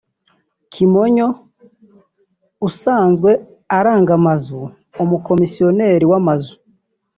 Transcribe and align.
Kimonyo 0.73 1.27
usanzwe 2.69 3.31
aranga 3.77 4.11
amazu 4.19 4.59
(umukomisiyoneri 5.03 6.05
w’amazu) 6.11 6.53